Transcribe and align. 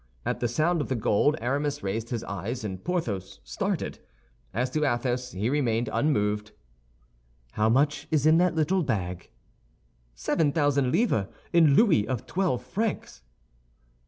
At 0.25 0.39
the 0.39 0.47
sound 0.47 0.81
of 0.81 0.89
the 0.89 0.95
gold 0.95 1.35
Aramis 1.41 1.83
raised 1.83 2.09
his 2.09 2.23
eyes 2.23 2.63
and 2.63 2.83
Porthos 2.83 3.39
started. 3.43 3.99
As 4.51 4.71
to 4.71 4.83
Athos, 4.83 5.33
he 5.33 5.47
remained 5.47 5.91
unmoved. 5.93 6.53
"How 7.51 7.69
much 7.69 8.07
in 8.09 8.39
that 8.39 8.55
little 8.55 8.81
bag?" 8.81 9.29
"Seven 10.15 10.53
thousand 10.53 10.91
livres, 10.91 11.27
in 11.53 11.75
louis 11.75 12.07
of 12.07 12.25
twelve 12.25 12.63
francs." 12.63 13.21